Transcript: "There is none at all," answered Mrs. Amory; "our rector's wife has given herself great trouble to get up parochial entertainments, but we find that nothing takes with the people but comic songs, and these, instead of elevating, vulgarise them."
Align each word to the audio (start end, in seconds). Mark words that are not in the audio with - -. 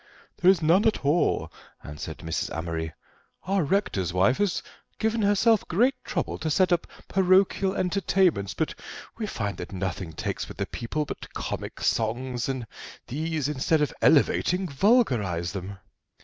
"There 0.37 0.49
is 0.49 0.63
none 0.63 0.85
at 0.87 1.05
all," 1.05 1.51
answered 1.83 2.17
Mrs. 2.25 2.49
Amory; 2.57 2.91
"our 3.43 3.63
rector's 3.63 4.11
wife 4.11 4.39
has 4.39 4.63
given 4.97 5.21
herself 5.21 5.67
great 5.67 5.93
trouble 6.03 6.39
to 6.39 6.49
get 6.49 6.73
up 6.73 6.87
parochial 7.07 7.75
entertainments, 7.75 8.55
but 8.55 8.73
we 9.19 9.27
find 9.27 9.57
that 9.57 9.71
nothing 9.71 10.13
takes 10.13 10.47
with 10.47 10.57
the 10.57 10.65
people 10.65 11.05
but 11.05 11.31
comic 11.35 11.81
songs, 11.81 12.49
and 12.49 12.65
these, 13.09 13.47
instead 13.47 13.83
of 13.83 13.93
elevating, 14.01 14.67
vulgarise 14.67 15.51
them." 15.51 15.77